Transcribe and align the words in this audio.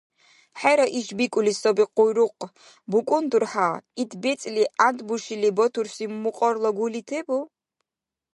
ХӀера 0.59 0.85
иши 0.97 1.13
бикӀули 1.17 1.53
саби 1.61 1.85
къуйрукъ, 1.95 2.45
БукӀун 2.89 3.25
дурхӀя, 3.31 3.67
ит 4.01 4.11
бецӀли 4.21 4.63
гӀяндбушили 4.77 5.49
батурси 5.57 6.05
мукьарла 6.23 6.69
гули 6.77 7.01
тебу? 7.09 7.37